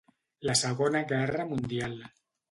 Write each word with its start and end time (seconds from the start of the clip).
La 0.49 0.53
Segona 0.61 1.01
Guerra 1.11 1.45
Mundial. 1.51 1.93